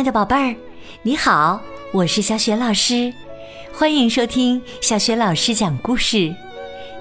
[0.00, 0.56] 亲爱的宝贝儿，
[1.02, 1.60] 你好，
[1.92, 3.12] 我是小雪老师，
[3.70, 6.34] 欢迎收听小雪老师讲故事，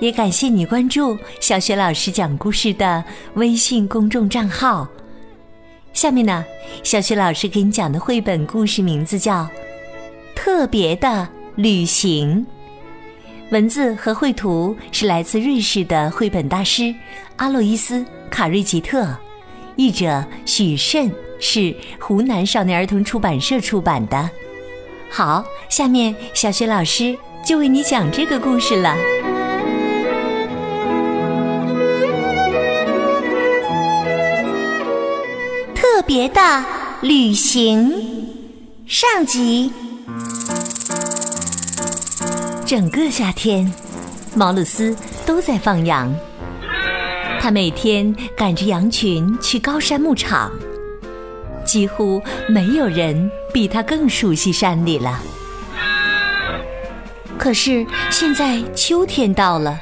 [0.02, 3.02] 也感谢你关注小雪老师讲故事的
[3.36, 4.86] 微信公众账号。
[5.94, 6.44] 下面呢，
[6.84, 9.44] 小雪老师给你讲的绘本故事名字叫
[10.36, 12.46] 《特别的旅行》，
[13.50, 16.94] 文字和绘图是来自瑞士的绘本大师
[17.38, 19.16] 阿洛伊斯·卡瑞吉特，
[19.78, 21.10] 译者许慎。
[21.40, 24.30] 是湖南少年儿童出版社出版的。
[25.10, 28.96] 好，下面小雪老师就为你讲这个故事了。
[35.74, 36.42] 特别的
[37.02, 38.28] 旅行
[38.86, 39.72] 上集。
[42.66, 43.72] 整个夏天，
[44.36, 46.14] 毛鲁斯都在放羊。
[47.42, 50.52] 他每天赶着羊群去高山牧场。
[51.70, 55.22] 几乎没有人比他更熟悉山里了。
[57.38, 59.80] 可是现在秋天到了，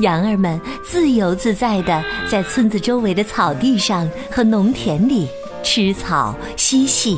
[0.00, 5.26] 羊儿们自由自在地在村子周围的草地上和农田里
[5.64, 7.16] 吃草嬉戏。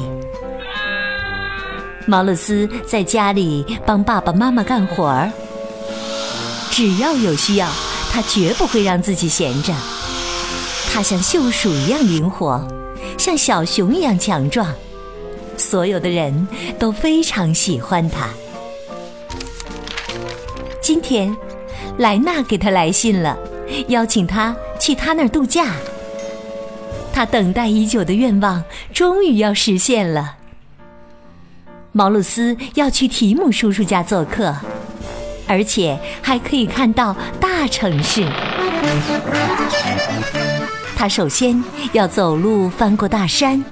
[2.06, 5.33] 毛鲁斯在家里帮爸爸妈妈干活儿，
[6.70, 7.68] 只要有需要，
[8.12, 9.74] 他绝不会让自己闲着。
[10.92, 12.64] 他像鼬鼠一样灵活。
[13.21, 14.67] 像小熊一样强壮，
[15.59, 18.31] 所有的人都非常喜欢他。
[20.81, 21.37] 今天，
[21.98, 23.37] 莱纳给他来信了，
[23.89, 25.67] 邀请他去他那儿度假。
[27.13, 30.37] 他等待已久的愿望终于要实现了。
[31.93, 34.57] 毛鲁斯要去提姆叔叔家做客，
[35.47, 38.27] 而且还可以看到大城市。
[41.00, 43.64] 他首先要走路翻过大山，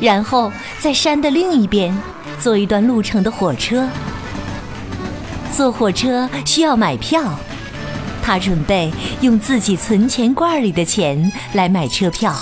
[0.00, 1.94] 然后在山的另一边
[2.40, 3.86] 坐一段路程的火车。
[5.54, 7.38] 坐火车需要买票，
[8.22, 8.90] 他准备
[9.20, 12.34] 用自己存钱罐里的钱来买车票。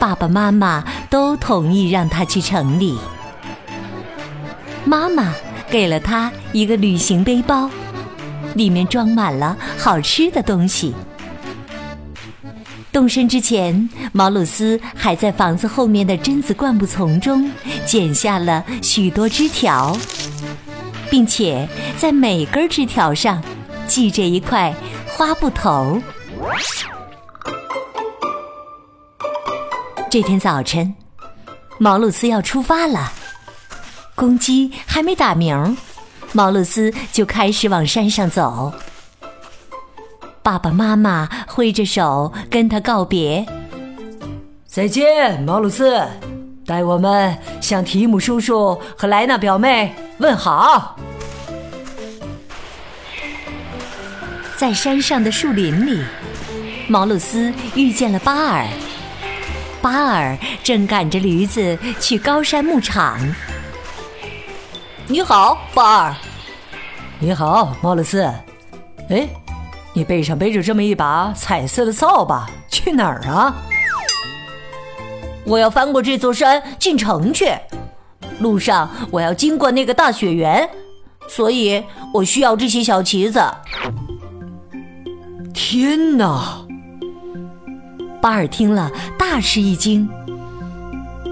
[0.00, 2.98] 爸爸妈妈都同意让他去城里。
[4.84, 5.32] 妈妈
[5.70, 7.70] 给了他一个旅行背包，
[8.54, 10.92] 里面装满了好吃的东西。
[12.94, 17.50] 动身之前，毛鲁斯还在房子后面的榛子灌木丛中
[17.84, 19.98] 剪下了许多枝条，
[21.10, 21.68] 并且
[21.98, 23.42] 在每根枝条上
[23.88, 24.72] 系着一块
[25.08, 26.00] 花布头。
[30.08, 30.94] 这天早晨，
[31.78, 33.12] 毛鲁斯要出发了。
[34.14, 35.76] 公鸡还没打鸣，
[36.32, 38.72] 毛鲁斯就开始往山上走。
[40.44, 43.46] 爸爸妈妈挥着手跟他告别。
[44.66, 46.06] 再见，毛鲁斯，
[46.66, 50.98] 代我们向提姆叔叔和莱娜表妹问好。
[54.54, 56.04] 在山上的树林里，
[56.88, 58.66] 毛鲁斯遇见了巴尔。
[59.80, 63.18] 巴尔正赶着驴子去高山牧场。
[65.06, 66.14] 你好，巴尔。
[67.18, 68.30] 你好，毛鲁斯。
[69.08, 69.26] 哎。
[69.96, 73.54] 你背上背着这么一把彩色的扫把，去哪儿啊？
[75.44, 77.46] 我要翻过这座山进城去。
[78.40, 80.68] 路上我要经过那个大雪原，
[81.28, 81.80] 所以
[82.12, 83.40] 我需要这些小旗子。
[85.54, 86.58] 天哪！
[88.20, 90.08] 巴尔听了大吃一惊。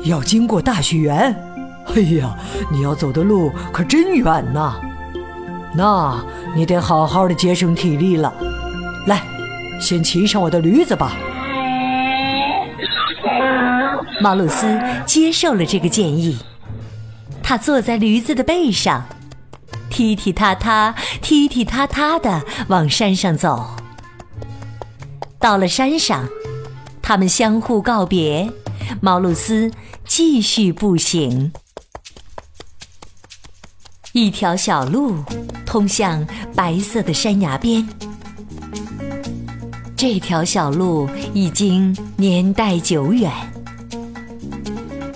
[0.05, 1.35] 要经过大雪原？
[1.97, 2.37] 哎呀，
[2.71, 4.81] 你要走的路可真远呐！
[5.75, 6.23] 那
[6.55, 8.33] 你得好好的节省体力了。
[9.07, 9.23] 来，
[9.81, 11.13] 先骑上我的驴子吧。
[14.21, 16.39] 毛鲁斯接受了这个建议，
[17.43, 19.05] 他坐在驴子的背上，
[19.91, 23.71] 踢踢踏踏、踢踢踏踏的往山上走。
[25.41, 26.29] 到了山上，
[27.03, 28.49] 他们相互告别，
[29.01, 29.73] 毛鲁斯
[30.05, 31.53] 继续步行。
[34.13, 35.17] 一条小路
[35.65, 37.87] 通向白色的山崖边。
[39.97, 43.33] 这条小路已经年代久远。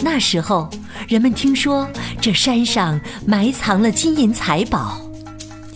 [0.00, 0.70] 那时候，
[1.08, 1.86] 人们听说
[2.22, 4.98] 这山上埋藏了金银财宝，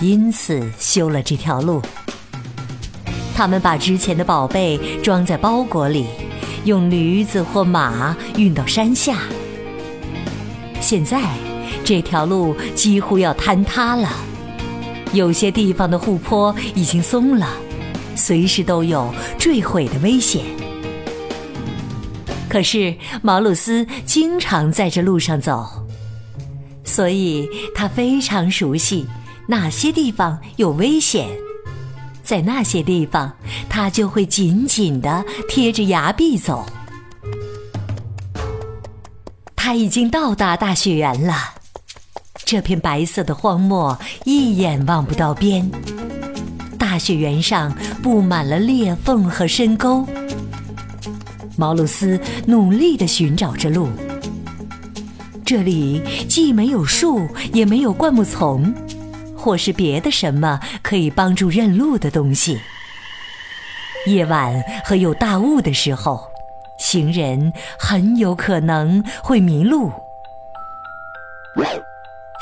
[0.00, 1.82] 因此修了这条路。
[3.34, 6.06] 他们把值钱的宝贝装在包裹里，
[6.64, 9.19] 用驴子或马运到山下。
[10.81, 11.20] 现在，
[11.84, 14.08] 这条路几乎要坍塌了，
[15.12, 17.49] 有些地方的护坡已经松了。
[18.17, 20.44] 随时都有坠毁的危险。
[22.49, 25.67] 可是毛鲁斯经常在这路上走，
[26.84, 29.06] 所以他非常熟悉
[29.46, 31.28] 哪些地方有危险。
[32.23, 33.32] 在那些地方，
[33.69, 36.66] 他就会紧紧地贴着崖壁走。
[39.56, 41.34] 他已经到达大雪原了，
[42.50, 45.70] 这片白色的荒漠一眼望不到边。
[46.76, 50.05] 大雪原上布满了裂缝和深沟。
[51.56, 53.88] 毛鲁斯努力地寻找着路。
[55.44, 58.75] 这里既没有树，也没有灌木丛，
[59.37, 62.58] 或是别的什么可以帮助认路的东西。
[64.08, 66.20] 夜晚和有大雾的时候，
[66.81, 69.93] 行人很有可能会迷路。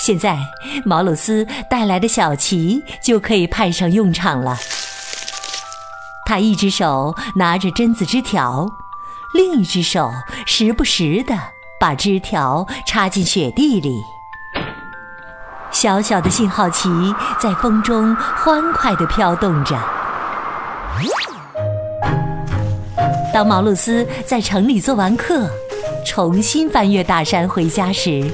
[0.09, 0.39] 现在，
[0.87, 4.57] 毛鲁斯带来的小旗就可以派上用场了。
[6.25, 8.67] 他一只手拿着榛子枝条，
[9.35, 10.11] 另一只手
[10.47, 11.39] 时不时地
[11.79, 14.03] 把枝条插进雪地里。
[15.71, 16.89] 小小的信号旗
[17.39, 19.79] 在风中欢快地飘动着。
[23.35, 25.51] 当毛鲁斯在城里做完课，
[26.07, 28.25] 重新翻越大山回家时，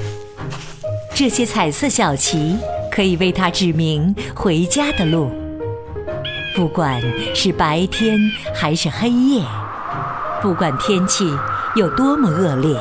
[1.15, 2.57] 这些彩色小旗
[2.91, 5.31] 可以为他指明回家的路，
[6.53, 7.01] 不管
[7.33, 8.19] 是白天
[8.53, 9.41] 还是黑夜，
[10.41, 11.33] 不管天气
[11.77, 12.77] 有多么恶劣。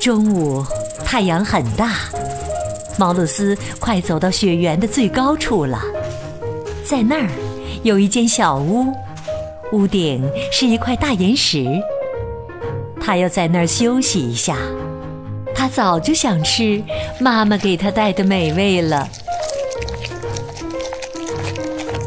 [0.00, 0.66] 中午
[1.04, 1.92] 太阳很大，
[2.98, 5.80] 毛鲁斯快走到雪原的最高处了，
[6.84, 7.28] 在那儿
[7.84, 8.92] 有一间小屋，
[9.70, 11.64] 屋顶是一块大岩石，
[13.00, 14.56] 他要在那儿休息一下。
[15.58, 16.80] 他早就想吃
[17.18, 19.08] 妈妈给他带的美味了。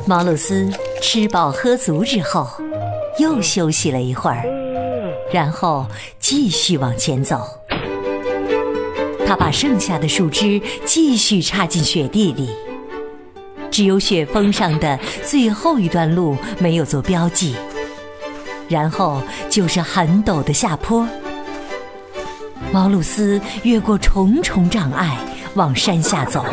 [0.08, 0.72] 毛鲁斯
[1.02, 2.48] 吃饱喝足之后，
[3.20, 4.46] 又休息了一会儿，
[5.34, 5.86] 然后
[6.18, 7.46] 继续往前走。
[9.28, 12.50] 他把剩下的树枝继续插进雪地里，
[13.70, 17.54] 只有雪峰上的最后一段路没有做标记，
[18.70, 21.06] 然后就是很陡的下坡。
[22.72, 25.18] 毛鲁斯越过重重障碍
[25.56, 26.46] 往山下走，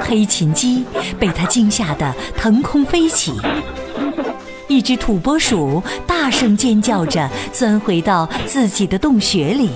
[0.00, 0.84] 黑琴鸡
[1.18, 3.34] 被他惊吓得腾空飞起，
[4.68, 9.70] 一只土拨鼠大声尖叫着钻回到自己的洞穴里。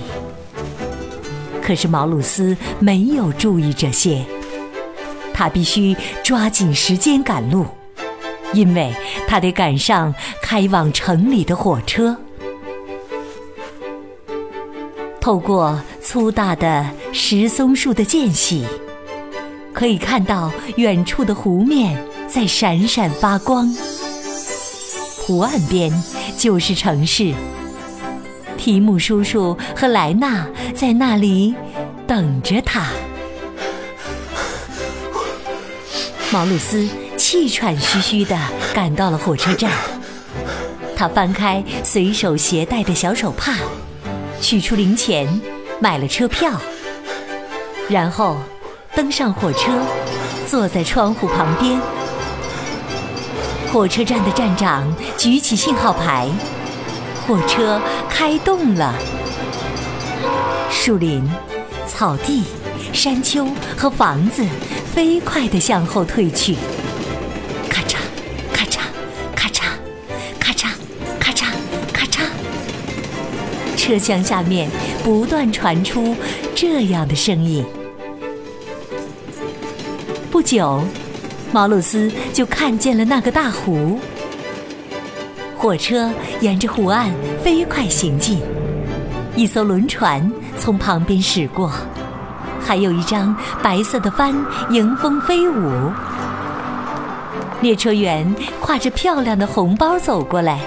[1.61, 4.25] 可是毛鲁斯没有注意这些，
[5.33, 7.63] 他必须抓紧时间赶路，
[8.53, 8.91] 因为
[9.27, 12.17] 他得赶上开往城里的火车。
[15.27, 18.65] 透过粗大的石松树的间隙，
[19.73, 23.67] 可以看到远处的湖面在闪闪发光。
[25.17, 25.91] 湖岸边
[26.37, 27.33] 就是城市。
[28.57, 31.53] 提姆叔叔和莱纳在那里
[32.07, 32.87] 等着他。
[36.31, 36.87] 毛鲁斯
[37.17, 38.39] 气喘吁吁地
[38.73, 39.69] 赶到了火车站，
[40.95, 43.57] 他翻开随手携带的小手帕。
[44.39, 45.27] 取出零钱，
[45.79, 46.51] 买了车票，
[47.89, 48.37] 然后
[48.95, 49.71] 登上火车，
[50.47, 51.79] 坐在窗户旁边。
[53.71, 56.29] 火车站的站长举起信号牌，
[57.27, 58.93] 火车开动了。
[60.71, 61.29] 树林、
[61.87, 62.43] 草地、
[62.93, 63.45] 山丘
[63.75, 64.45] 和房子
[64.93, 66.55] 飞快地向后退去。
[73.87, 74.69] 车厢下面
[75.01, 76.13] 不断传出
[76.53, 77.63] 这样的声音。
[80.29, 80.83] 不久，
[81.53, 83.97] 毛鲁斯就看见了那个大湖。
[85.55, 87.09] 火车沿着湖岸
[87.41, 88.41] 飞快行进，
[89.37, 91.71] 一艘轮船从旁边驶过，
[92.59, 94.35] 还有一张白色的帆
[94.69, 95.89] 迎风飞舞。
[97.61, 100.59] 列车员挎着漂亮的红包走过来，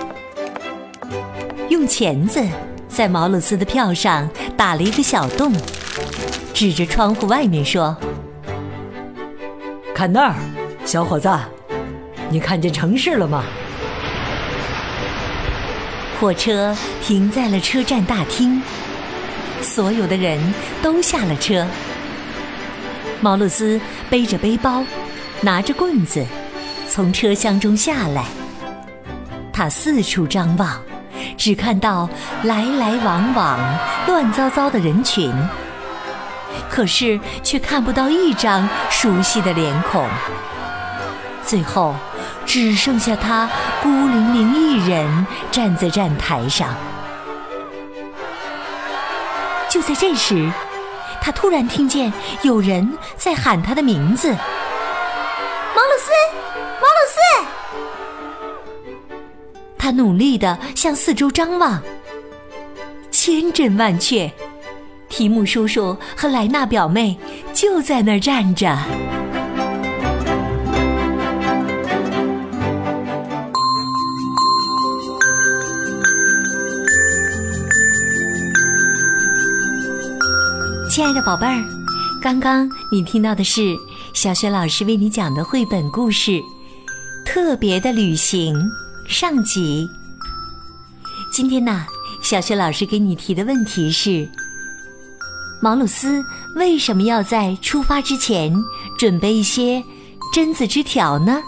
[1.69, 2.43] 用钳子。
[2.91, 5.53] 在毛鲁斯的票上打了一个小洞，
[6.53, 7.97] 指着窗户外面说
[9.95, 10.35] ：“看那儿，
[10.85, 11.31] 小伙子，
[12.29, 13.43] 你看见城市了吗？”
[16.21, 18.61] 火车停在了车站大厅，
[19.63, 20.39] 所有的人
[20.83, 21.67] 都下了车。
[23.23, 23.81] 毛鲁斯
[24.11, 24.85] 背着背包，
[25.41, 26.23] 拿着棍子，
[26.89, 28.27] 从车厢中下来，
[29.53, 30.79] 他四处张望。
[31.37, 32.09] 只看到
[32.43, 33.59] 来来往往、
[34.07, 35.33] 乱糟糟的人群，
[36.69, 40.07] 可是却看不到一张熟悉的脸孔。
[41.45, 41.95] 最后，
[42.47, 43.49] 只剩下他
[43.83, 46.75] 孤零零一人站在站台上。
[49.69, 50.51] 就在这时，
[51.21, 52.13] 他突然听见
[52.43, 54.29] 有人在喊他的名字
[55.75, 56.11] ：“毛鲁斯，
[59.91, 61.83] 努力的向四周张望，
[63.11, 64.31] 千真万确，
[65.09, 67.19] 提姆叔叔和莱娜表妹
[67.53, 68.77] 就在那儿站着。
[80.93, 81.65] 亲爱的宝贝儿，
[82.21, 83.77] 刚刚你听到的是
[84.13, 86.33] 小雪老师为你讲的绘本故事
[87.25, 88.55] 《特别的旅行》
[89.11, 89.91] 上集。
[91.33, 91.85] 今天呢，
[92.23, 94.27] 小雪老师给你提的问题是：
[95.61, 96.25] 毛鲁斯
[96.55, 98.55] 为什么要在出发之前
[98.97, 99.83] 准备一些
[100.33, 101.43] 榛子枝条呢？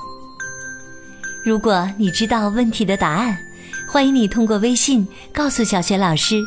[1.45, 3.39] 如果你知道问题的答案，
[3.89, 6.43] 欢迎你通过微信告诉小雪老师。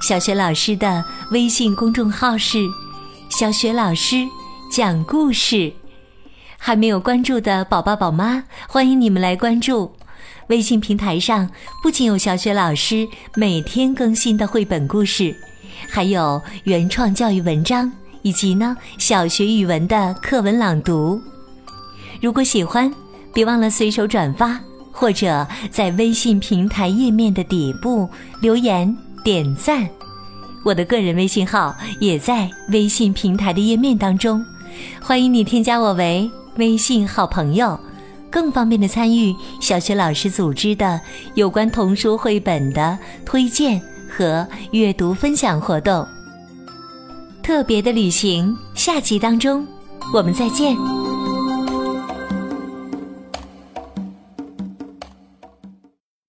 [0.00, 2.64] 小雪老师的微信公众号是
[3.28, 4.26] “小雪老师
[4.72, 5.70] 讲故事”，
[6.56, 9.95] 还没有关注的宝宝宝妈，欢迎你们来关注。
[10.48, 11.48] 微信平台上
[11.82, 15.34] 不仅有小雪老师每天更新的绘本故事，
[15.88, 17.90] 还有原创教育文章，
[18.22, 21.20] 以及呢小学语文的课文朗读。
[22.20, 22.92] 如果喜欢，
[23.34, 24.60] 别忘了随手转发，
[24.92, 28.08] 或者在微信平台页面的底部
[28.40, 28.96] 留言。
[29.24, 29.88] 点赞，
[30.64, 34.40] 我的个人微信号也在微信平台的页面当中，
[35.02, 37.76] 欢迎你添加我为微信好朋友，
[38.36, 41.00] 更方便的参与小学老师组织的
[41.36, 46.06] 有关童书绘本的推荐和阅读分享活动。
[47.42, 49.66] 特别的旅行下集当中，
[50.12, 50.76] 我们再见。